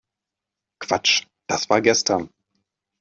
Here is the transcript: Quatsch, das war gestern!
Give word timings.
Quatsch, 0.79 1.27
das 1.45 1.69
war 1.69 1.79
gestern! 1.79 2.31